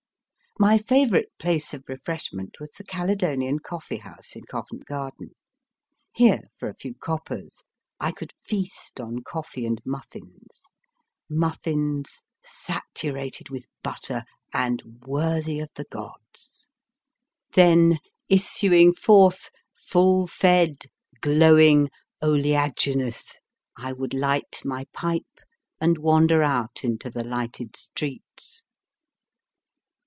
My 0.59 0.77
favourite 0.77 1.29
place 1.39 1.73
of 1.73 1.85
refreshment 1.87 2.57
was 2.59 2.69
the 2.77 2.83
Caledonian 2.83 3.59
Coffee 3.59 3.97
House 3.97 4.35
in 4.35 4.43
Covent 4.43 4.85
Garden. 4.85 5.31
Here, 6.13 6.41
for 6.57 6.67
a 6.67 6.75
few 6.75 6.93
coppers, 6.93 7.63
I 7.99 8.11
could 8.11 8.33
feast 8.43 8.99
on 9.01 9.23
coffee 9.23 9.65
and 9.65 9.81
muffins 9.85 10.63
muffins 11.29 12.21
saturated 12.43 13.49
with 13.49 13.65
butter, 13.81 14.23
and 14.53 14.83
worthy 15.07 15.59
of 15.61 15.71
the 15.73 15.85
gods! 15.85 16.69
Then, 17.53 17.97
issuing 18.29 18.93
forth, 18.93 19.49
full 19.73 20.27
fed, 20.27 20.83
glowing, 21.21 21.89
oleaginous, 22.21 23.39
I 23.77 23.93
would 23.93 24.13
light 24.13 24.61
my 24.65 24.85
pipe, 24.93 25.39
and 25.79 25.97
wander 25.97 26.43
out 26.43 26.83
into 26.83 27.09
the 27.09 27.23
lighted 27.23 27.75
streets. 27.75 28.61